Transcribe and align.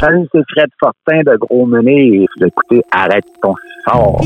Salut, 0.00 0.28
c'est 0.32 0.44
Fred 0.52 0.68
Fortin 0.78 1.22
de 1.26 1.36
Gros 1.38 1.66
Menet. 1.66 2.24
Écoutez, 2.40 2.82
arrête 2.92 3.24
ton 3.42 3.54
sort. 3.84 4.20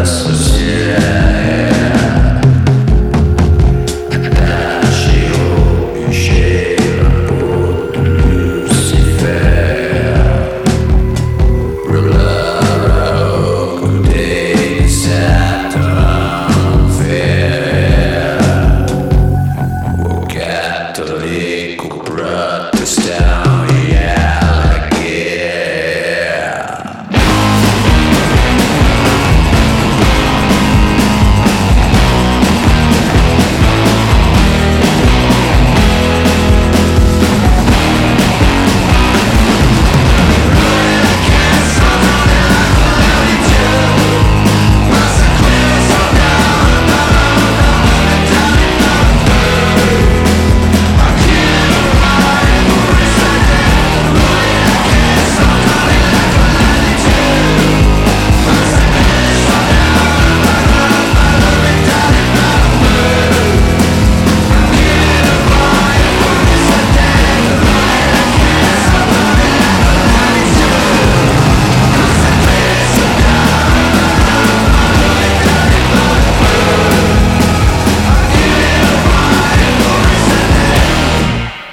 Yes. 0.00 0.59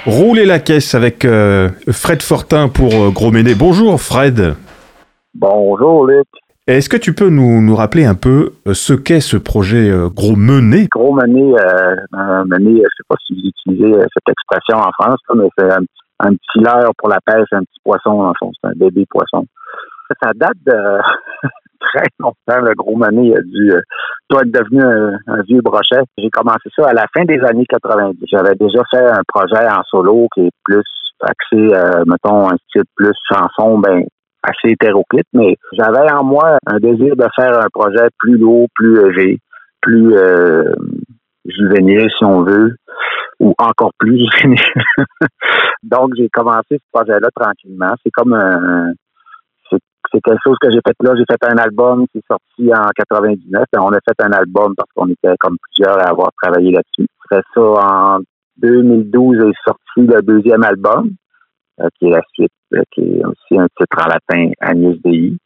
Rouler 0.08 0.46
la 0.46 0.58
caisse 0.58 0.94
avec 0.94 1.26
euh, 1.26 1.68
Fred 1.92 2.22
Fortin 2.22 2.70
pour 2.70 2.94
euh, 2.94 3.10
Gros 3.10 3.30
Méné. 3.30 3.54
Bonjour 3.54 4.00
Fred. 4.00 4.54
Bonjour 5.34 6.06
Luc. 6.06 6.26
Est-ce 6.66 6.88
que 6.88 6.96
tu 6.96 7.12
peux 7.12 7.28
nous, 7.28 7.60
nous 7.60 7.76
rappeler 7.76 8.06
un 8.06 8.14
peu 8.14 8.54
euh, 8.66 8.72
ce 8.72 8.94
qu'est 8.94 9.20
ce 9.20 9.36
projet 9.36 9.92
Gros 10.14 10.34
Mené 10.34 10.88
Gros 10.90 11.12
Mené, 11.12 11.54
euh, 11.60 12.44
Mené, 12.46 12.76
je 12.76 12.96
sais 12.96 13.06
pas 13.06 13.16
si 13.26 13.34
vous 13.34 13.48
utilisez 13.50 14.00
cette 14.14 14.30
expression 14.30 14.78
en 14.78 14.90
France, 14.98 15.20
mais 15.34 15.46
c'est 15.58 15.70
un, 16.20 16.30
petit 16.30 16.64
leurre 16.64 16.92
pour 16.96 17.10
la 17.10 17.18
pêche, 17.20 17.46
un 17.52 17.60
petit 17.60 17.80
poisson 17.84 18.22
en 18.22 18.32
fond, 18.38 18.50
c'est 18.62 18.70
un 18.70 18.76
bébé 18.76 19.04
poisson. 19.10 19.44
Ça 20.22 20.30
date 20.34 20.56
de 20.64 20.72
très 21.92 22.06
longtemps, 22.18 22.60
le 22.60 22.74
Gros 22.74 22.96
Mené 22.96 23.36
a 23.36 23.40
dû 23.40 23.72
doit 24.30 24.42
être 24.42 24.52
devenu 24.52 24.82
un, 24.82 25.42
vieux 25.42 25.60
brochet. 25.62 26.02
J'ai 26.18 26.30
commencé 26.30 26.68
ça 26.76 26.88
à 26.88 26.92
la 26.92 27.06
fin 27.16 27.24
des 27.24 27.40
années 27.40 27.66
90. 27.68 28.18
J'avais 28.30 28.54
déjà 28.54 28.82
fait 28.90 29.06
un 29.06 29.22
projet 29.26 29.66
en 29.68 29.82
solo 29.84 30.28
qui 30.34 30.46
est 30.46 30.50
plus 30.64 30.84
axé, 31.22 31.74
euh, 31.74 32.04
mettons, 32.06 32.48
un 32.48 32.56
style 32.68 32.84
plus 32.94 33.14
chanson, 33.30 33.78
ben 33.78 34.04
assez 34.42 34.72
hétéroclite, 34.72 35.26
mais 35.32 35.56
j'avais 35.72 36.10
en 36.12 36.22
moi 36.22 36.58
un 36.66 36.78
désir 36.78 37.16
de 37.16 37.26
faire 37.34 37.58
un 37.58 37.68
projet 37.72 38.08
plus 38.18 38.38
lourd, 38.38 38.68
plus 38.74 39.02
léger, 39.02 39.38
plus 39.80 40.16
euh, 40.16 40.72
juvénile, 41.44 42.08
si 42.16 42.24
on 42.24 42.42
veut, 42.42 42.76
ou 43.40 43.54
encore 43.58 43.92
plus 43.98 44.18
juvénile. 44.32 44.60
Donc, 45.82 46.12
j'ai 46.16 46.28
commencé 46.28 46.78
ce 46.78 46.84
projet-là 46.92 47.28
tranquillement. 47.34 47.94
C'est 48.04 48.10
comme 48.10 48.32
un, 48.32 48.92
c'est 50.12 50.20
quelque 50.20 50.40
chose 50.44 50.56
que 50.60 50.70
j'ai 50.70 50.80
fait 50.86 50.94
là. 51.00 51.14
J'ai 51.16 51.24
fait 51.30 51.52
un 51.52 51.58
album 51.58 52.06
qui 52.12 52.18
est 52.18 52.26
sorti 52.26 52.72
en 52.74 52.88
99. 52.96 53.64
Et 53.72 53.78
on 53.78 53.92
a 53.92 53.98
fait 54.06 54.24
un 54.24 54.32
album 54.32 54.74
parce 54.76 54.88
qu'on 54.94 55.08
était 55.08 55.34
comme 55.40 55.56
plusieurs 55.62 55.98
à 55.98 56.10
avoir 56.10 56.30
travaillé 56.40 56.72
là-dessus. 56.72 57.08
Après 57.24 57.42
ça, 57.54 57.60
en 57.60 58.18
2012 58.58 59.36
est 59.36 59.52
sorti 59.64 60.12
le 60.12 60.22
deuxième 60.22 60.64
album, 60.64 61.10
euh, 61.80 61.88
qui 61.98 62.06
est 62.06 62.10
la 62.10 62.22
suite, 62.32 62.52
euh, 62.74 62.82
qui 62.92 63.02
est 63.02 63.24
aussi 63.24 63.58
un 63.58 63.68
titre 63.78 64.04
en 64.04 64.08
latin, 64.08 64.50
Agnès 64.60 64.96
Dei. 65.04 65.36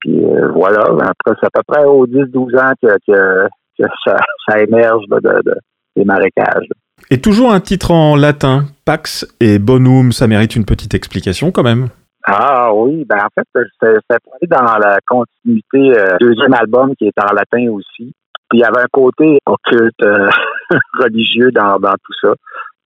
Puis 0.00 0.24
euh, 0.24 0.48
voilà, 0.52 0.82
après, 0.82 1.36
c'est 1.40 1.46
à 1.46 1.50
peu 1.52 1.62
près 1.66 1.84
aux 1.84 2.06
10-12 2.06 2.58
ans 2.58 2.72
que, 2.82 3.48
ça, 4.06 4.60
émerge 4.60 5.04
de, 5.08 5.54
des 5.96 6.04
marécages. 6.04 6.68
Et 7.10 7.20
toujours 7.20 7.52
un 7.52 7.60
titre 7.60 7.90
en 7.92 8.16
latin, 8.16 8.66
Pax 8.84 9.26
et 9.40 9.58
Bonum, 9.58 10.12
ça 10.12 10.26
mérite 10.26 10.54
une 10.54 10.64
petite 10.64 10.94
explication 10.94 11.50
quand 11.50 11.62
même. 11.62 11.88
Ah 12.24 12.72
oui, 12.74 13.04
ben 13.06 13.18
en 13.18 13.28
fait, 13.34 13.66
c'est 13.80 14.48
dans 14.48 14.78
la 14.78 14.98
continuité 15.06 15.98
euh, 15.98 16.16
deuxième 16.20 16.54
album 16.54 16.94
qui 16.96 17.06
est 17.06 17.18
en 17.18 17.34
latin 17.34 17.70
aussi. 17.70 18.12
Puis 18.48 18.58
il 18.58 18.60
y 18.60 18.64
avait 18.64 18.82
un 18.82 18.90
côté 18.92 19.38
occulte, 19.46 20.02
euh, 20.02 20.28
religieux 21.00 21.50
dans, 21.52 21.78
dans 21.78 21.92
tout 21.92 22.12
ça. 22.20 22.34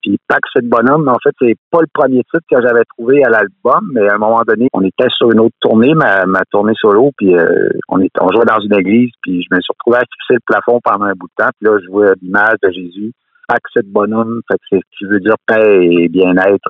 Puis 0.01 0.19
Pax 0.27 0.47
et 0.57 0.61
Bonhomme, 0.61 1.07
en 1.07 1.17
fait, 1.21 1.33
c'est 1.41 1.55
pas 1.71 1.79
le 1.81 1.87
premier 1.91 2.23
titre 2.23 2.45
que 2.49 2.61
j'avais 2.61 2.83
trouvé 2.95 3.23
à 3.25 3.29
l'album, 3.29 3.89
mais 3.91 4.07
à 4.07 4.15
un 4.15 4.17
moment 4.19 4.43
donné, 4.47 4.67
on 4.71 4.83
était 4.83 5.09
sur 5.09 5.31
une 5.31 5.39
autre 5.39 5.55
tournée, 5.59 5.95
ma, 5.95 6.27
ma 6.27 6.41
tournée 6.51 6.75
solo, 6.79 7.11
puis 7.17 7.35
euh, 7.35 7.69
on, 7.89 7.99
est, 7.99 8.11
on 8.21 8.31
jouait 8.31 8.45
dans 8.45 8.59
une 8.59 8.79
église, 8.79 9.09
puis 9.23 9.41
je 9.41 9.55
me 9.55 9.59
suis 9.61 9.73
retrouvé 9.73 9.97
à 9.97 10.01
fixer 10.01 10.35
le 10.35 10.39
plafond 10.45 10.79
pendant 10.83 11.05
un 11.05 11.13
bout 11.13 11.27
de 11.27 11.43
temps, 11.43 11.49
puis 11.59 11.67
là, 11.67 11.79
je 11.79 11.85
jouais 11.85 12.13
l'image 12.21 12.57
de 12.61 12.69
Jésus, 12.69 13.13
Pax 13.47 13.61
et 13.77 13.81
Bonhomme, 13.83 14.41
fait 14.47 14.57
que 14.59 14.65
c'est 14.69 14.79
ce 14.79 14.97
qui 14.97 15.05
veut 15.05 15.19
dire 15.19 15.35
paix 15.47 15.79
et 15.81 16.07
bien-être. 16.07 16.69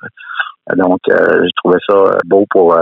Donc, 0.75 0.99
euh, 1.09 1.43
je 1.43 1.49
trouvais 1.57 1.79
ça 1.87 2.17
beau 2.25 2.45
pour 2.49 2.73
euh, 2.73 2.79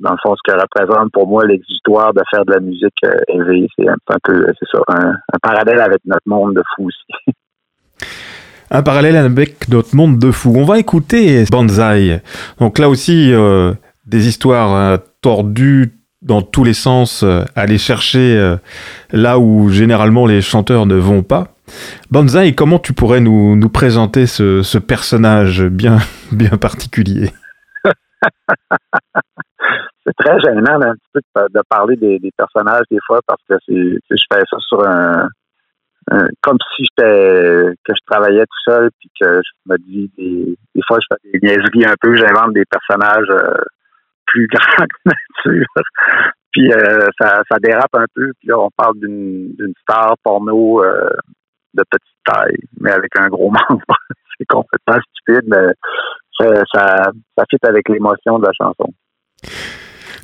dans 0.00 0.12
le 0.12 0.16
fond, 0.22 0.34
ce 0.34 0.50
que 0.50 0.58
représente 0.58 1.12
pour 1.12 1.28
moi 1.28 1.44
l'exutoire 1.44 2.14
de 2.14 2.22
faire 2.30 2.44
de 2.46 2.52
la 2.54 2.60
musique 2.60 2.96
élevée. 3.28 3.68
C'est 3.78 3.88
un, 3.88 3.96
peu, 4.24 4.46
c'est 4.58 4.68
ça, 4.72 4.80
un, 4.88 5.38
parallèle 5.42 5.80
avec 5.80 6.00
notre 6.06 6.26
monde 6.26 6.54
de 6.54 6.62
fou 6.74 6.86
aussi. 6.86 7.34
un 8.70 8.82
parallèle 8.82 9.16
avec 9.16 9.68
notre 9.68 9.94
monde 9.94 10.18
de 10.18 10.30
fou. 10.30 10.54
On 10.56 10.64
va 10.64 10.78
écouter 10.78 11.44
Banzai. 11.50 12.22
Donc 12.58 12.78
là 12.78 12.88
aussi, 12.88 13.30
des 14.06 14.26
histoires 14.26 14.98
tordues 15.20 15.98
dans 16.22 16.40
tous 16.40 16.64
les 16.64 16.72
sens, 16.72 17.22
aller 17.54 17.76
chercher 17.76 18.56
là 19.12 19.38
où 19.38 19.68
généralement 19.68 20.24
les 20.24 20.40
chanteurs 20.40 20.86
ne 20.86 20.94
vont 20.94 21.22
pas. 21.22 21.48
Banzai, 22.10 22.54
comment 22.54 22.78
tu 22.78 22.92
pourrais 22.92 23.20
nous, 23.20 23.56
nous 23.56 23.68
présenter 23.68 24.26
ce, 24.26 24.62
ce, 24.62 24.78
personnage 24.78 25.64
bien, 25.64 25.98
bien 26.32 26.56
particulier? 26.56 27.30
C'est 30.06 30.16
très 30.16 30.40
gênant 30.40 30.80
un 30.80 30.94
petit 30.94 31.10
peu 31.12 31.20
de, 31.52 31.60
parler 31.68 31.96
des, 31.96 32.18
personnages 32.36 32.84
des 32.90 32.98
fois 33.06 33.20
parce 33.26 33.42
que 33.48 33.54
je 33.68 34.24
fais 34.32 34.40
ça 34.50 34.56
sur 34.60 34.86
un, 34.86 35.28
comme 36.42 36.58
si 36.74 36.84
j'étais 36.84 37.74
que 37.84 37.92
je 37.94 38.00
travaillais 38.10 38.42
tout 38.42 38.72
seul 38.72 38.90
puis 38.98 39.10
que 39.20 39.40
je 39.44 39.72
me 39.72 39.76
dis 39.78 40.10
des, 40.16 40.56
des 40.74 40.80
fois 40.86 40.98
je 41.00 41.06
fais 41.14 41.38
des 41.38 41.46
niaiseries 41.46 41.84
un 41.84 41.94
peu, 42.00 42.16
j'invente 42.16 42.54
des 42.54 42.64
personnages 42.64 43.30
euh, 43.30 43.62
plus 44.26 44.46
grands 44.52 44.86
que 44.86 45.10
nature. 45.10 45.66
Puis 46.52 46.72
euh, 46.72 47.08
ça, 47.20 47.42
dérape 47.62 47.94
un 47.94 48.06
peu. 48.14 48.32
Puis 48.38 48.48
là, 48.48 48.58
on 48.58 48.70
parle 48.76 48.98
d'une, 48.98 49.54
d'une 49.54 49.74
star 49.82 50.16
porno 50.22 50.82
euh, 50.82 51.10
de 51.74 51.84
petite 51.90 52.16
taille, 52.24 52.58
mais 52.80 52.92
avec 52.92 53.10
un 53.16 53.28
gros 53.28 53.50
membre. 53.70 53.84
c'est 54.38 54.46
complètement 54.46 55.00
stupide, 55.12 55.48
mais 55.48 55.72
ça, 56.38 56.62
ça, 56.72 56.96
ça 57.36 57.44
fit 57.48 57.58
avec 57.62 57.88
l'émotion 57.88 58.38
de 58.38 58.46
la 58.46 58.52
chanson. 58.52 58.92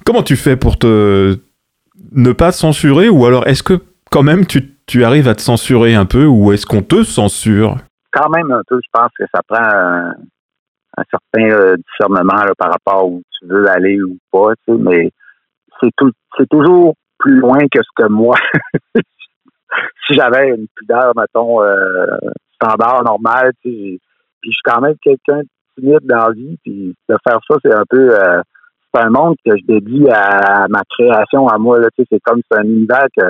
Comment 0.05 0.23
tu 0.23 0.37
fais 0.37 0.57
pour 0.57 0.79
te 0.79 1.39
ne 2.13 2.33
pas 2.33 2.53
censurer? 2.53 3.09
Ou 3.09 3.27
alors 3.27 3.47
est-ce 3.47 3.63
que 3.63 3.81
quand 4.11 4.23
même 4.23 4.47
tu, 4.47 4.77
tu 4.87 5.05
arrives 5.05 5.29
à 5.29 5.35
te 5.35 5.43
censurer 5.43 5.95
un 5.95 6.07
peu? 6.07 6.27
Ou 6.27 6.53
est-ce 6.53 6.67
qu'on 6.67 6.83
te 6.83 7.03
censure? 7.03 7.77
Quand 8.13 8.31
même 8.31 8.51
un 8.51 8.63
peu, 8.67 8.79
je 8.83 8.89
pense 8.93 9.11
que 9.19 9.25
ça 9.35 9.43
prend 9.47 9.63
un, 9.63 10.15
certain 11.11 11.51
euh, 11.51 11.77
discernement 11.77 12.45
là, 12.45 12.53
par 12.57 12.71
rapport 12.71 13.09
où 13.09 13.23
tu 13.39 13.47
veux 13.47 13.69
aller 13.69 14.01
ou 14.01 14.17
pas, 14.31 14.55
tu 14.67 14.73
sais, 14.73 14.79
mais 14.79 15.11
c'est 15.81 15.91
tout 15.97 16.11
c'est 16.39 16.49
toujours 16.49 16.95
plus 17.19 17.37
loin 17.37 17.59
que 17.71 17.83
ce 17.83 18.03
que 18.03 18.09
moi 18.09 18.37
si 20.07 20.15
j'avais 20.15 20.49
une 20.49 20.67
pudeur, 20.75 21.13
mettons, 21.17 21.63
euh, 21.63 22.17
standard, 22.55 23.05
normal, 23.05 23.53
puis 23.63 24.01
je 24.45 24.51
suis 24.51 24.63
quand 24.65 24.81
même 24.81 24.97
quelqu'un 25.03 25.41
de 25.41 25.49
timide 25.77 26.05
dans 26.05 26.29
la 26.29 26.33
vie, 26.33 26.57
puis 26.63 26.95
de 27.09 27.17
faire 27.27 27.39
ça, 27.49 27.57
c'est 27.63 27.75
un 27.75 27.85
peu... 27.89 28.15
Euh, 28.19 28.41
c'est 28.95 29.03
un 29.03 29.11
monde 29.11 29.37
que 29.45 29.53
je 29.57 29.65
dédie 29.67 30.09
à, 30.11 30.67
ma 30.69 30.81
création, 30.89 31.47
à 31.49 31.59
moi. 31.59 31.79
Là, 31.79 31.89
c'est 31.97 32.21
comme 32.25 32.41
c'est 32.51 32.59
un 32.59 32.65
univers 32.65 33.07
que, 33.17 33.25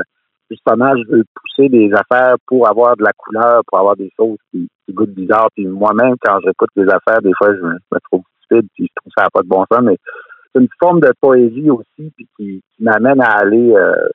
justement, 0.51 0.93
je 0.97 1.11
veux 1.11 1.25
pousser 1.35 1.69
des 1.69 1.91
affaires 1.93 2.37
pour 2.47 2.69
avoir 2.69 2.97
de 2.97 3.03
la 3.03 3.13
couleur, 3.17 3.63
pour 3.67 3.79
avoir 3.79 3.97
des 3.97 4.13
choses 4.17 4.39
qui, 4.51 4.69
qui 4.85 4.93
goûtent 4.93 5.15
bizarre. 5.15 5.49
Puis 5.57 5.67
moi-même, 5.67 6.15
quand 6.23 6.39
j'écoute 6.45 6.71
des 6.77 6.89
affaires, 6.89 7.21
des 7.21 7.33
fois, 7.37 7.55
je 7.55 7.61
me, 7.61 7.79
trouve 8.05 8.23
stupide, 8.45 8.69
puis 8.75 8.87
je 8.87 9.01
trouve 9.01 9.13
ça 9.17 9.25
n'a 9.25 9.31
pas 9.33 9.43
de 9.43 9.49
bon 9.49 9.65
sens, 9.73 9.83
mais 9.83 9.97
c'est 10.55 10.61
une 10.61 10.69
forme 10.79 11.01
de 11.01 11.13
poésie 11.21 11.71
aussi, 11.71 12.13
puis 12.17 12.29
qui, 12.37 12.63
m'amène 12.79 13.21
à 13.21 13.39
aller... 13.39 13.73
Euh, 13.75 14.09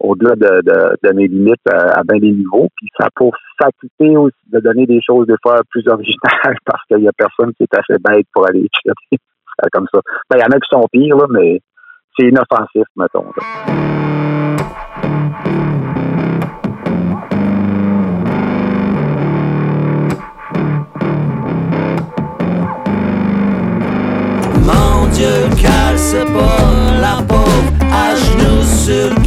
au-delà 0.00 0.34
de, 0.34 1.12
mes 1.12 1.28
limites 1.28 1.66
à, 1.70 2.00
à 2.00 2.02
bien 2.02 2.18
des 2.18 2.32
niveaux. 2.32 2.68
Puis 2.76 2.88
ça 2.98 3.06
a 3.06 3.10
pour 3.14 3.34
aussi 4.00 4.36
de 4.52 4.60
donner 4.60 4.86
des 4.86 5.00
choses 5.02 5.26
des 5.26 5.34
fois 5.42 5.60
plus 5.70 5.86
originales 5.86 6.56
parce 6.64 6.82
qu'il 6.88 7.00
y 7.00 7.08
a 7.08 7.12
personne 7.12 7.52
qui 7.54 7.64
est 7.64 7.74
assez 7.74 7.98
bête 8.02 8.26
pour 8.32 8.48
aller 8.48 8.66
chercher 8.84 9.22
comme 9.72 9.86
ça. 9.92 10.00
Ben, 10.30 10.38
il 10.38 10.40
y 10.40 10.44
en 10.44 10.56
a 10.56 10.60
qui 10.60 10.68
sont 10.70 10.86
pires, 10.90 11.16
là, 11.16 11.26
mais 11.30 11.60
c'est 12.18 12.26
inoffensif, 12.26 12.84
mettons. 12.96 13.26
Mon 24.64 25.06
Dieu, 25.12 25.48
calce 25.60 26.16
pas 26.32 27.00
la 27.00 27.22
pauvre 27.28 27.70
à 27.92 28.14
genoux 28.14 28.62
sur 28.62 29.19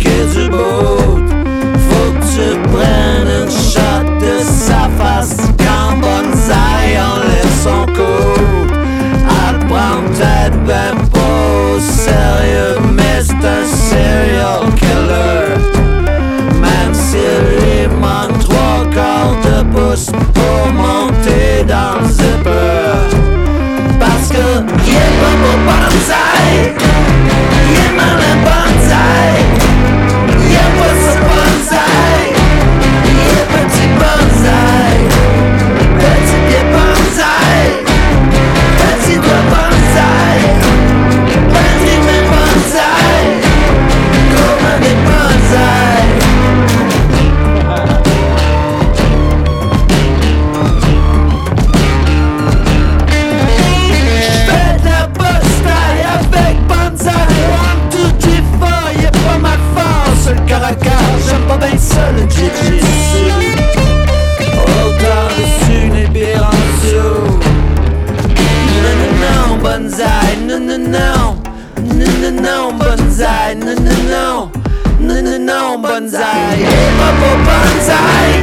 non, 76.04 76.10
bonsaï 76.10 76.60
Y'a 76.60 76.70
pas 77.00 77.14
pour 77.20 77.38
bonsaï 77.46 78.34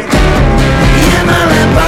Y'a 1.12 1.22
mal 1.24 1.50
un 1.62 1.80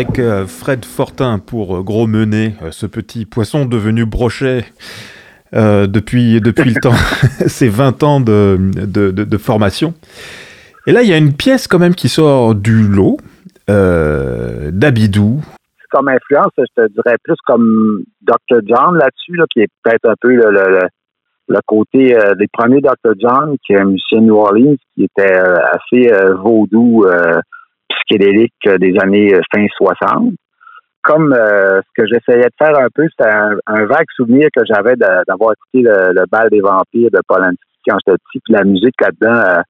avec 0.00 0.18
euh, 0.18 0.46
Fred 0.46 0.86
Fortin 0.86 1.38
pour 1.38 1.76
euh, 1.76 1.82
Gros 1.82 2.06
Menet, 2.06 2.54
euh, 2.62 2.70
ce 2.70 2.86
petit 2.86 3.26
poisson 3.26 3.66
devenu 3.66 4.06
brochet 4.06 4.64
depuis, 5.52 6.40
depuis 6.40 6.72
le 6.72 6.80
temps, 6.80 6.94
ses 7.46 7.68
20 7.68 8.02
ans 8.02 8.20
de, 8.20 8.56
de, 8.86 9.10
de, 9.10 9.36
formation. 9.36 9.92
Et 10.86 10.92
là, 10.92 11.02
il 11.02 11.08
y 11.08 11.12
a 11.12 11.18
une 11.18 11.34
pièce 11.34 11.68
quand 11.68 11.78
même 11.78 11.94
qui 11.94 12.08
sort 12.08 12.54
du 12.54 12.82
lot, 12.82 13.18
d'Abidou. 13.68 15.42
Comme 15.90 16.08
influence, 16.08 16.52
je 16.56 16.82
te 16.82 16.92
dirais 16.92 17.16
plus 17.22 17.36
comme 17.46 18.04
Dr. 18.22 18.60
John 18.66 18.96
là-dessus, 18.96 19.34
là, 19.34 19.44
qui 19.50 19.60
est 19.60 19.68
peut-être 19.82 20.08
un 20.08 20.14
peu 20.20 20.28
le, 20.28 20.50
le, 20.50 20.80
le 21.48 21.58
côté 21.66 22.16
des 22.38 22.46
premiers 22.52 22.80
Dr. 22.80 23.14
John, 23.18 23.56
qui 23.66 23.72
est 23.72 23.80
un 23.80 23.86
musicien 23.86 24.20
New 24.20 24.36
Orleans, 24.36 24.76
qui 24.94 25.04
était 25.04 25.34
assez 25.34 26.10
vaudou 26.42 27.04
euh, 28.12 28.78
des 28.78 28.98
années 29.00 29.34
euh, 29.34 29.40
fin 29.54 29.66
60. 29.76 30.34
Comme 31.02 31.32
euh, 31.32 31.80
ce 31.80 32.02
que 32.02 32.06
j'essayais 32.06 32.46
de 32.46 32.54
faire 32.58 32.78
un 32.78 32.88
peu, 32.94 33.06
c'était 33.08 33.30
un, 33.30 33.84
vague 33.86 34.06
souvenir 34.14 34.48
que 34.54 34.62
j'avais 34.66 34.96
d'avoir 34.96 35.52
écouté 35.52 35.82
le, 35.88 36.24
bal 36.30 36.50
des 36.50 36.60
vampires 36.60 37.10
de 37.10 37.20
Polanski 37.26 37.56
quand 37.88 37.96
j'étais 38.04 38.18
petit. 38.18 38.40
Puis 38.44 38.54
la 38.54 38.64
musique 38.64 39.00
là-dedans, 39.00 39.62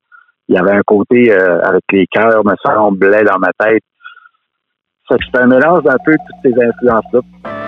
il 0.49 0.57
y 0.57 0.59
avait 0.59 0.73
un 0.73 0.83
côté 0.85 1.33
avec 1.33 1.85
les 1.93 2.07
cœurs 2.09 2.45
me 2.45 2.55
semblait 2.65 3.23
dans 3.23 3.39
ma 3.39 3.53
tête. 3.61 3.85
C'est 5.09 5.39
un 5.39 5.47
mélange 5.47 5.85
d'un 5.85 5.97
peu 6.05 6.13
toutes 6.13 6.53
ces 6.53 6.65
influences-là. 6.65 7.60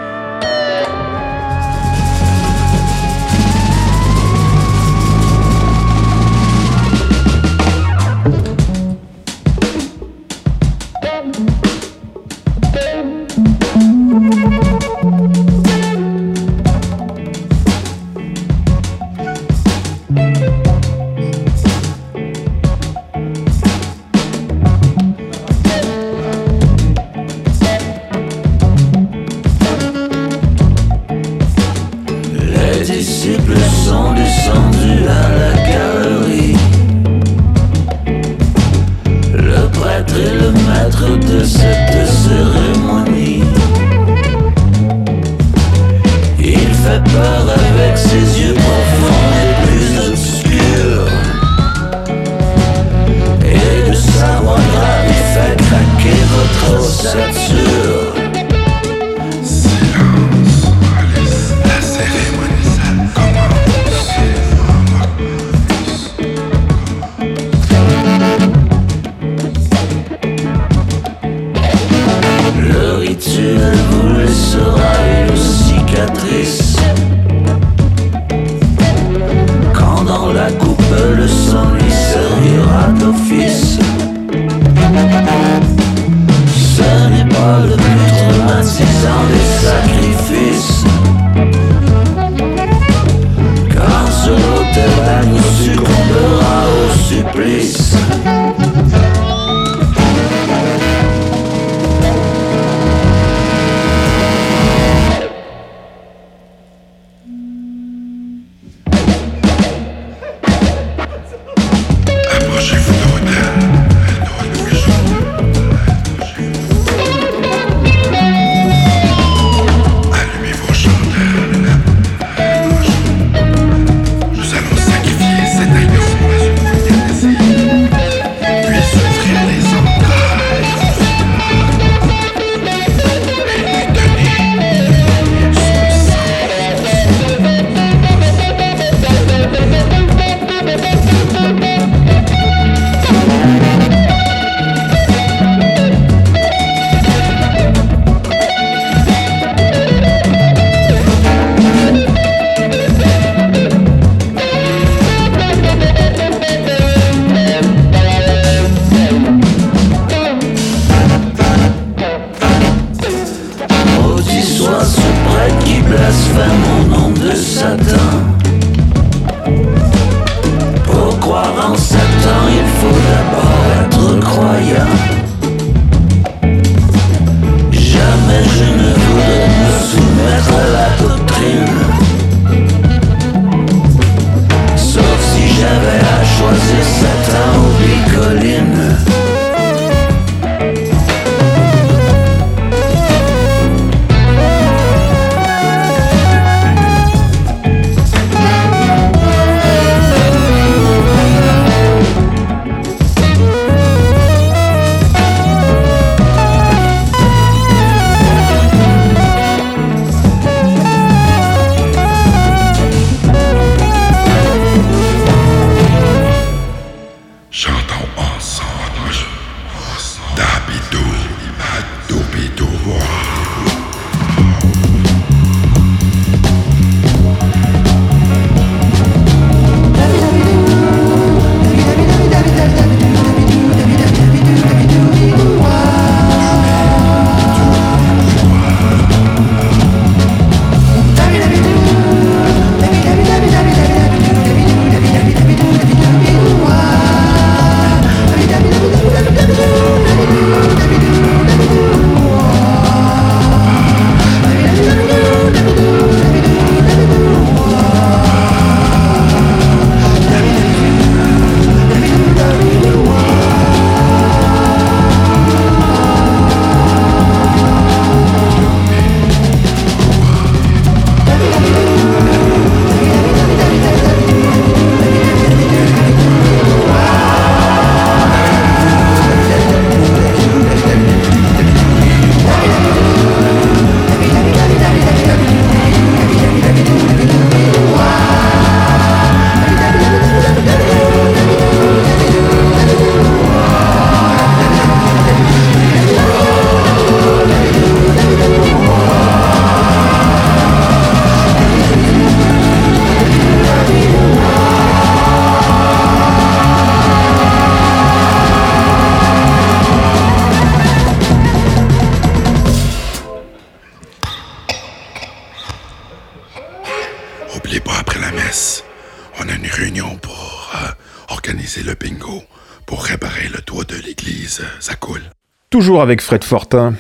On 319.41 319.49
a 319.49 319.55
une 319.57 319.71
réunion 319.71 320.19
pour 320.21 320.71
euh, 320.75 321.33
organiser 321.33 321.83
le 321.83 321.95
bingo, 321.95 322.43
pour 322.87 323.03
réparer 323.03 323.49
le 323.49 323.63
toit 323.63 323.85
de 323.85 323.95
l'église. 324.07 324.63
Ça 324.79 324.95
coule. 324.95 325.23
Toujours 325.71 326.03
avec 326.03 326.21
Fred 326.21 326.45
Fortin, 326.45 326.93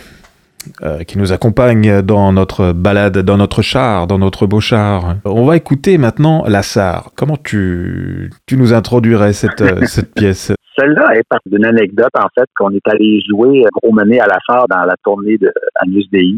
euh, 0.83 1.03
qui 1.05 1.19
nous 1.19 1.31
accompagne 1.31 2.01
dans 2.01 2.33
notre 2.33 2.73
balade, 2.73 3.19
dans 3.19 3.37
notre 3.37 3.61
char, 3.61 4.07
dans 4.07 4.19
notre 4.19 4.47
beau 4.47 4.61
char. 4.61 5.17
On 5.27 5.45
va 5.45 5.57
écouter 5.59 5.99
maintenant 5.99 6.43
La 6.47 6.63
Sarre. 6.63 7.11
Comment 7.17 7.37
tu, 7.37 8.31
tu 8.47 8.57
nous 8.57 8.73
introduirais 8.73 9.35
cette, 9.35 9.61
euh, 9.61 9.81
cette 9.87 10.15
pièce? 10.15 10.53
Celle-là 10.79 11.17
est 11.17 11.29
partie 11.29 11.51
d'une 11.51 11.67
anecdote, 11.67 12.17
en 12.19 12.29
fait, 12.35 12.49
qu'on 12.57 12.71
est 12.71 12.89
allé 12.89 13.21
jouer 13.29 13.63
gros 13.75 13.93
mené 13.93 14.21
à 14.21 14.27
La 14.27 14.39
Sarre 14.49 14.69
dans 14.69 14.85
la 14.87 14.95
tournée 15.05 15.37
de 15.37 15.53
Agnus 15.83 16.09
Dei 16.11 16.35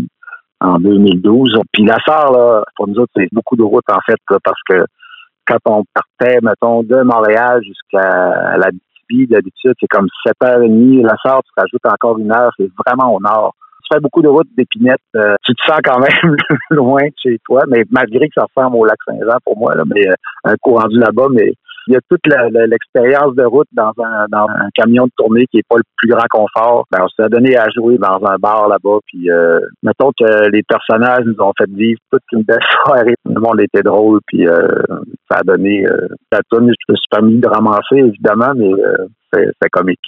en 0.60 0.80
2012. 0.80 1.60
Puis 1.72 1.84
La 1.84 1.98
Sarre, 2.04 2.32
là, 2.32 2.64
pour 2.74 2.88
nous 2.88 2.96
autres, 2.96 3.12
c'est 3.16 3.28
beaucoup 3.30 3.54
de 3.54 3.62
route, 3.62 3.84
en 3.88 4.00
fait, 4.04 4.18
parce 4.42 4.60
que 4.68 4.84
quand 5.46 5.58
on 5.66 5.84
partait, 5.92 6.38
mettons, 6.42 6.82
de 6.82 7.02
Montréal 7.02 7.62
jusqu'à 7.62 8.56
la 8.56 8.70
d'habitude, 9.10 9.74
c'est 9.78 9.86
comme 9.86 10.08
7h30. 10.26 11.02
La 11.02 11.14
Sarre, 11.22 11.42
tu 11.44 11.52
rajoutes 11.56 11.86
encore 11.86 12.18
une 12.18 12.32
heure, 12.32 12.50
c'est 12.58 12.70
vraiment 12.84 13.14
au 13.14 13.20
nord 13.20 13.54
tu 13.84 13.94
fais 13.94 14.00
beaucoup 14.00 14.22
de 14.22 14.28
routes 14.28 14.48
d'épinette, 14.56 15.00
euh, 15.16 15.34
tu 15.44 15.54
te 15.54 15.62
sens 15.64 15.78
quand 15.84 15.98
même 15.98 16.36
loin 16.70 17.02
de 17.02 17.14
chez 17.22 17.38
toi, 17.44 17.62
mais 17.68 17.84
malgré 17.90 18.28
que 18.28 18.34
ça 18.34 18.46
ressemble 18.54 18.76
au 18.76 18.84
lac 18.84 18.98
Saint-Jean 19.06 19.36
pour 19.44 19.58
moi, 19.58 19.74
là, 19.74 19.82
mais 19.86 20.08
euh, 20.08 20.14
un 20.44 20.56
coup 20.56 20.74
rendu 20.74 20.98
là-bas, 20.98 21.26
mais 21.30 21.52
il 21.86 21.94
y 21.94 21.96
a 21.96 22.00
toute 22.08 22.26
l'expérience 22.26 23.34
de 23.34 23.44
route 23.44 23.68
dans 23.72 23.92
un, 23.98 24.68
camion 24.74 25.04
de 25.04 25.10
tournée 25.16 25.46
qui 25.50 25.58
est 25.58 25.68
pas 25.68 25.76
le 25.76 25.82
plus 25.96 26.08
grand 26.08 26.26
confort. 26.30 26.86
Ben, 26.90 27.00
on 27.02 27.08
s'est 27.08 27.28
donné 27.28 27.56
à 27.56 27.68
jouer 27.70 27.98
dans 27.98 28.24
un 28.24 28.36
bar 28.36 28.68
là-bas, 28.68 28.98
puis 29.06 29.30
euh, 29.30 29.60
mettons 29.82 30.10
que 30.18 30.50
les 30.50 30.62
personnages 30.62 31.24
nous 31.24 31.36
ont 31.38 31.52
fait 31.56 31.70
vivre 31.70 32.00
toute 32.10 32.22
une 32.32 32.42
belle 32.42 32.58
soirée. 32.84 33.14
Le 33.24 33.40
monde 33.40 33.60
était 33.60 33.82
drôle, 33.82 34.20
puis 34.26 34.46
euh, 34.46 34.66
ça 35.30 35.38
a 35.38 35.42
donné 35.42 35.86
euh, 35.86 36.08
la 36.32 36.40
tourne. 36.50 36.70
Je 36.70 36.92
me 36.92 36.96
suis 36.96 37.08
pas 37.10 37.20
mis 37.20 37.38
de 37.38 37.48
ramasser, 37.48 37.96
évidemment, 37.96 38.52
mais 38.56 38.70
c'est 39.32 39.70
comique. 39.70 40.00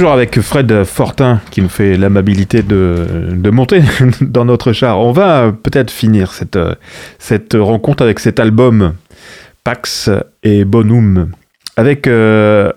Toujours 0.00 0.14
avec 0.14 0.40
Fred 0.40 0.84
Fortin 0.84 1.40
qui 1.50 1.60
nous 1.60 1.68
fait 1.68 1.98
l'amabilité 1.98 2.62
de, 2.62 3.04
de 3.32 3.50
monter 3.50 3.82
dans 4.22 4.46
notre 4.46 4.72
char. 4.72 4.98
On 4.98 5.12
va 5.12 5.52
peut-être 5.52 5.90
finir 5.90 6.32
cette, 6.32 6.58
cette 7.18 7.52
rencontre 7.52 8.02
avec 8.02 8.18
cet 8.18 8.40
album 8.40 8.94
Pax 9.62 10.08
et 10.42 10.64
Bonum 10.64 11.32
avec, 11.76 12.06
euh, 12.06 12.72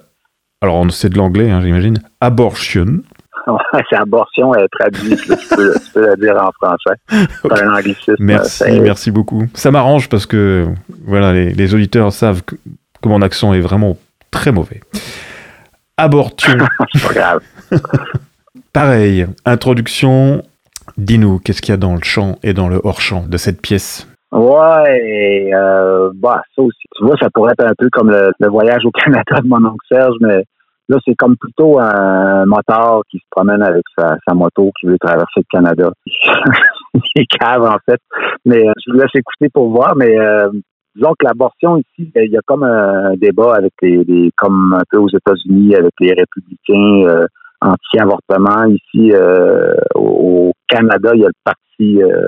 alors 0.62 0.86
c'est 0.92 1.08
de 1.08 1.18
l'anglais 1.18 1.50
hein, 1.50 1.62
j'imagine, 1.62 2.02
Abortion. 2.20 3.04
c'est 3.90 3.96
abortion 3.96 4.54
est 4.56 4.68
traduit, 4.68 5.16
tu, 5.16 5.30
peux, 5.56 5.74
tu 5.76 5.92
peux, 5.94 6.18
dire 6.18 6.36
en 6.36 6.52
français. 6.52 7.00
C'est 7.42 7.64
un 7.64 7.74
anglicisme. 7.74 8.16
Merci, 8.20 8.82
merci 8.82 9.12
beaucoup. 9.12 9.46
Ça 9.54 9.72
m'arrange 9.72 10.10
parce 10.10 10.26
que 10.26 10.68
voilà, 11.06 11.32
les, 11.32 11.52
les 11.52 11.74
auditeurs 11.74 12.12
savent 12.12 12.42
que, 12.42 12.56
que 13.02 13.08
mon 13.08 13.22
accent 13.22 13.54
est 13.54 13.62
vraiment 13.62 13.98
très 14.30 14.52
mauvais. 14.52 14.82
Abortion. 15.98 16.58
Pareil, 18.74 19.28
introduction. 19.46 20.42
Dis-nous, 20.98 21.40
qu'est-ce 21.40 21.62
qu'il 21.62 21.72
y 21.72 21.76
a 21.76 21.78
dans 21.78 21.94
le 21.94 22.04
chant 22.04 22.38
et 22.42 22.54
dans 22.54 22.68
le 22.68 22.82
hors-champ 22.84 23.26
de 23.28 23.38
cette 23.38 23.62
pièce? 23.62 24.08
Ouais, 24.32 25.52
euh, 25.54 26.10
bah, 26.16 26.42
ça 26.56 26.64
aussi. 26.64 26.88
Tu 26.96 27.06
vois, 27.06 27.16
ça 27.18 27.30
pourrait 27.32 27.54
être 27.54 27.66
un 27.66 27.74
peu 27.78 27.88
comme 27.92 28.10
le, 28.10 28.50
voyage 28.50 28.84
au 28.86 28.92
Canada 28.92 29.40
de 29.42 29.48
mon 29.48 29.64
oncle 29.64 29.86
Serge, 29.92 30.16
mais 30.22 30.44
là, 30.90 30.98
c'est 31.06 31.14
comme 31.16 31.38
plutôt 31.38 31.80
un 31.80 32.46
moteur 32.46 33.02
qui 33.12 33.20
se 33.20 33.26
promène 33.30 33.62
avec 33.62 33.84
sa, 33.96 34.34
moto 34.34 34.72
qui 34.80 34.88
veut 34.88 34.98
traverser 34.98 35.42
le 35.42 35.44
Canada. 35.52 35.92
Il 36.96 37.22
est 37.22 37.26
cave, 37.28 37.64
en 37.64 37.78
fait. 37.88 38.00
Mais 38.46 38.68
euh, 38.68 38.72
je 38.84 38.92
vous 38.92 38.98
laisse 38.98 39.12
écouter 39.14 39.50
pour 39.54 39.70
voir, 39.70 39.96
mais 39.96 40.18
euh, 40.18 40.50
disons 40.96 41.14
que 41.18 41.26
l'abortion 41.26 41.78
ici, 41.78 42.12
ben, 42.14 42.24
il 42.26 42.32
y 42.32 42.38
a 42.38 42.42
comme 42.46 42.64
un 42.64 43.16
débat 43.16 43.56
avec 43.56 43.74
les, 43.82 44.32
comme 44.38 44.74
un 44.74 44.84
peu 44.90 44.98
aux 44.98 45.10
États-Unis 45.10 45.76
avec 45.76 45.94
les 46.00 46.14
républicains 46.14 47.10
euh, 47.10 47.28
anti-avortement. 47.62 48.66
Ici, 48.66 49.12
euh, 49.14 49.74
au 49.96 50.54
Canada, 50.68 51.12
il 51.14 51.22
y 51.22 51.26
a 51.26 51.30
le 51.30 51.34
parti 51.44 52.04
euh, 52.04 52.28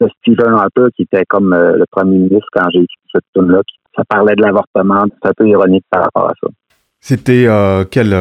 de 0.00 0.08
Stephen 0.18 0.54
Harper 0.54 0.86
qui 0.96 1.02
était 1.02 1.24
comme 1.28 1.54
le 1.54 1.84
premier 1.90 2.18
ministre 2.18 2.48
quand 2.52 2.68
j'ai 2.72 2.80
écrit 2.80 2.98
cette 3.12 3.24
tune-là. 3.34 3.60
Ça 3.96 4.02
parlait 4.08 4.34
de 4.34 4.42
l'avortement. 4.42 5.04
C'est 5.22 5.28
un 5.28 5.32
peu 5.36 5.48
ironique 5.48 5.84
par 5.88 6.02
rapport 6.02 6.28
à 6.28 6.32
ça. 6.40 6.48
C'était 6.98 7.46
quel, 7.92 8.16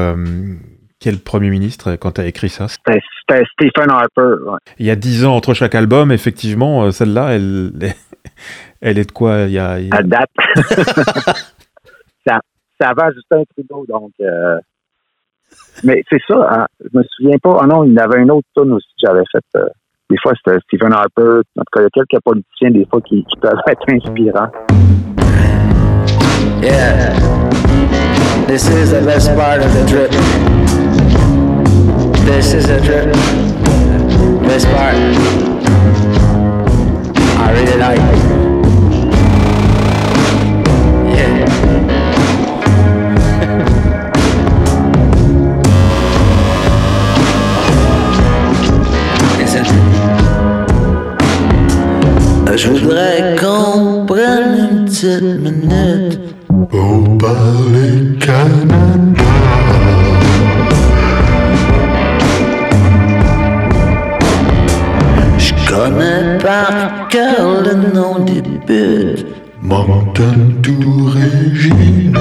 quel 1.00 1.18
premier 1.18 1.50
ministre 1.50 1.96
quand 1.96 2.12
tu 2.12 2.22
as 2.22 2.28
écrit 2.28 2.50
ça? 2.50 2.68
C'était 2.68 3.44
Stephen 3.54 3.90
Harper. 3.90 4.44
ouais. 4.46 4.58
Il 4.78 4.86
y 4.86 4.92
a 4.92 4.96
dix 4.96 5.26
ans 5.26 5.36
entre 5.36 5.56
chaque 5.56 5.74
album, 5.74 6.12
effectivement, 6.12 6.92
celle-là, 6.92 7.34
elle, 7.36 7.72
elle 8.82 8.98
est 8.98 9.06
de 9.06 9.12
quoi? 9.12 9.42
Il 9.42 9.52
y 9.54 9.60
a, 9.60 9.80
il 9.80 9.88
y 9.88 9.92
a- 9.92 9.96
à 9.98 10.04
date. 10.04 10.30
ça, 12.28 12.40
ça 12.80 12.90
avant 12.90 13.10
Justin 13.14 13.44
Trudeau, 13.56 13.86
donc. 13.88 14.12
euh, 14.22 14.60
mais 15.84 16.04
c'est 16.10 16.22
ça, 16.28 16.36
hein, 16.52 16.66
je 16.82 16.98
me 16.98 17.04
souviens 17.16 17.38
pas. 17.42 17.60
Ah 17.62 17.68
non, 17.68 17.84
il 17.84 17.94
y 17.94 18.00
en 18.00 18.04
avait 18.04 18.22
une 18.22 18.32
autre 18.32 18.48
tune 18.56 18.72
aussi 18.74 18.88
que 19.02 19.08
j'avais 19.08 19.24
faite. 19.32 19.44
euh, 19.56 19.68
des 20.10 20.18
fois, 20.22 20.34
c'était 20.36 20.60
Stephen 20.68 20.94
Harper. 20.94 21.42
En 21.58 21.62
tout 21.62 21.72
cas, 21.72 21.80
il 21.80 21.84
y 21.84 21.86
a 21.86 21.90
quelques 22.06 22.22
politiciens, 22.24 22.72
des 22.72 22.86
fois, 22.90 23.02
qui, 23.02 23.24
qui 23.26 23.36
peuvent 23.38 23.60
être 23.68 23.84
inspirants. 23.90 24.52
Yeah. 26.62 27.14
This 28.48 28.68
is 28.70 28.92
the 28.92 29.02
best 29.06 29.34
part 29.36 29.60
of 29.62 29.74
the 29.74 29.86
trip. 29.88 30.12
This 32.26 32.54
is 32.54 32.68
the 32.68 32.80
trip. 32.82 33.12
This 34.48 34.66
part. 34.66 34.96
I 37.40 37.52
really 37.54 37.78
like. 37.78 38.23
Petite 55.04 55.22
minute 55.22 56.20
Pour 56.70 57.18
parler 57.18 58.18
Canada. 58.20 59.24
Je 65.38 65.54
connais 65.68 66.38
par 66.40 67.08
cœur 67.10 67.64
le 67.66 67.94
nom 67.94 68.20
des 68.20 68.42
buts. 68.42 69.26
Mountain 69.62 70.62
to 70.62 70.72
Regina. 71.14 72.20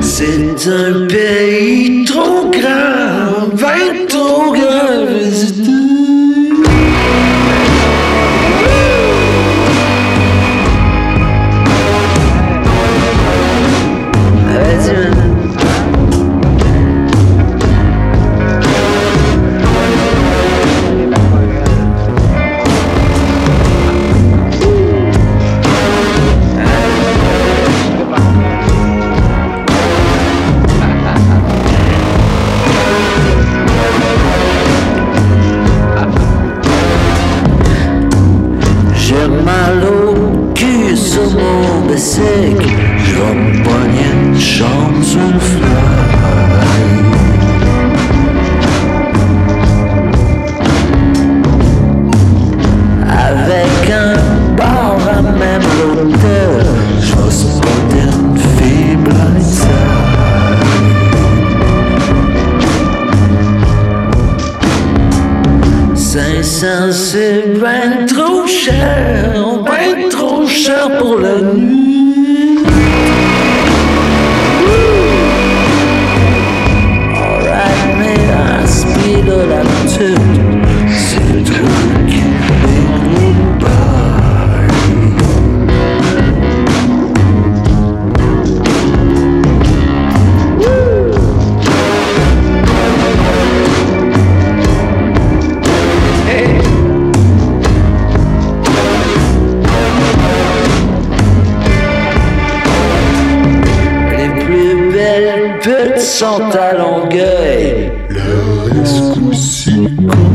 C'est 0.00 0.68
un 0.68 1.06
pays 1.06 2.04
trop 2.04 2.19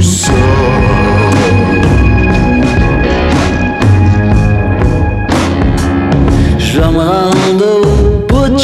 coup-ça. 0.05 0.31
Je 6.59 6.79
vais 6.79 6.91
me 6.91 6.97
rendre 6.99 7.65
au 7.81 8.25
bout 8.27 8.55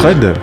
Fred, 0.00 0.34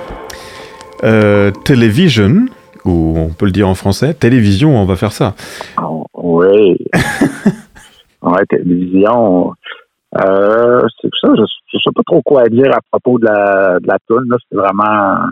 euh, 1.03 1.51
Television, 1.65 2.45
ou 2.85 3.15
on 3.17 3.29
peut 3.29 3.45
le 3.45 3.51
dire 3.51 3.67
en 3.67 3.75
français, 3.75 4.13
télévision, 4.13 4.75
on 4.79 4.85
va 4.85 4.95
faire 4.95 5.11
ça. 5.11 5.35
Oh, 5.81 6.05
oui. 6.13 6.77
ouais, 8.21 8.45
télévision. 8.49 9.53
Euh, 10.17 10.81
c'est 11.01 11.09
ça, 11.19 11.29
je, 11.35 11.43
je 11.73 11.77
sais 11.79 11.89
pas 11.95 12.01
trop 12.05 12.21
quoi 12.21 12.47
dire 12.49 12.71
à 12.75 12.79
propos 12.91 13.19
de 13.19 13.25
la, 13.25 13.79
de 13.79 13.87
la 13.87 13.97
toune. 14.07 14.29
là. 14.29 14.37
C'est 14.49 14.57
vraiment. 14.57 15.27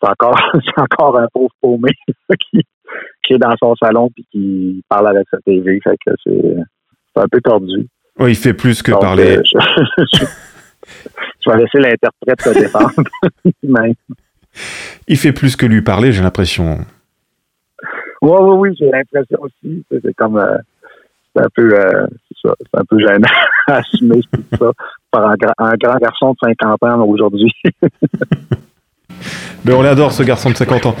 C'est 0.00 0.08
encore, 0.08 0.38
encore 0.76 1.18
un 1.18 1.26
pauvre 1.32 1.50
paumé 1.60 1.90
qui, 2.50 2.62
qui 3.24 3.32
est 3.34 3.38
dans 3.38 3.54
son 3.60 3.74
salon 3.76 4.10
puis 4.14 4.26
qui 4.32 4.82
parle 4.88 5.08
avec 5.08 5.26
sa 5.30 5.38
TV. 5.38 5.80
Fait 5.82 5.96
que 6.04 6.12
c'est, 6.24 7.20
un 7.20 7.28
peu 7.30 7.40
tordu. 7.40 7.86
Oh, 8.18 8.26
il 8.26 8.34
fait 8.36 8.54
plus 8.54 8.82
que 8.82 8.90
Donc, 8.92 9.00
parler. 9.00 9.38
euh, 9.38 9.42
je, 9.44 10.18
je- 10.18 10.24
je 11.44 11.50
vais 11.50 11.58
laisser 11.58 11.78
l'interprète 11.78 12.40
se 12.40 12.50
défendre. 12.50 12.94
Il 15.08 15.16
fait 15.16 15.32
plus 15.32 15.56
que 15.56 15.66
lui 15.66 15.82
parler, 15.82 16.12
j'ai 16.12 16.22
l'impression. 16.22 16.78
Oui, 18.22 18.36
oui, 18.40 18.56
oui, 18.58 18.76
j'ai 18.78 18.90
l'impression 18.90 19.38
aussi. 19.40 19.84
C'est 19.90 20.14
comme. 20.14 20.38
Euh, 20.38 20.56
c'est 21.34 21.42
un 21.42 21.48
peu. 21.54 21.74
Euh, 21.74 22.06
c'est 22.42 22.78
un 22.78 22.84
peu 22.88 22.98
gênant 22.98 23.28
à 23.68 23.76
assumer 23.76 24.20
tout 24.32 24.42
ça 24.58 24.70
par 25.10 25.30
un, 25.30 25.76
grand 25.76 25.96
garçon 25.98 26.32
de 26.32 26.36
50 26.60 26.82
ans 26.82 27.02
aujourd'hui. 27.02 27.52
Mais 27.64 27.88
ben, 29.64 29.74
on 29.74 29.82
l'adore 29.82 30.12
ce 30.12 30.22
garçon 30.22 30.50
de 30.50 30.56
50 30.56 30.86
ans. 30.86 30.96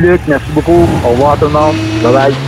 Luc, 0.00 0.22
merci 0.26 0.52
beaucoup. 0.52 0.72
Au 1.02 1.10
revoir 1.12 1.38
tout 1.38 1.46
le 1.46 1.52
monde. 1.52 1.80
Bye 2.00 2.12
bye. 2.12 2.45